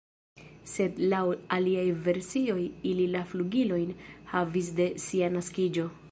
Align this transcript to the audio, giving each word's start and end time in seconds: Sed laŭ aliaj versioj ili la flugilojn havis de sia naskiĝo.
Sed 0.69 1.01
laŭ 1.11 1.19
aliaj 1.57 1.83
versioj 2.07 2.57
ili 2.93 3.05
la 3.17 3.21
flugilojn 3.33 3.93
havis 4.33 4.71
de 4.81 4.89
sia 5.05 5.29
naskiĝo. 5.37 5.89